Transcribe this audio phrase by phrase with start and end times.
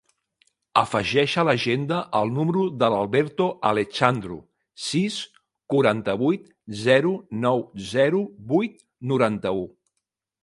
[0.81, 4.37] Afegeix a l'agenda el número de l'Alberto Alexandru:
[4.85, 5.17] sis,
[5.73, 6.47] quaranta-vuit,
[6.87, 7.11] zero,
[7.43, 8.23] nou, zero,
[8.55, 8.81] vuit,
[9.13, 9.63] noranta-u.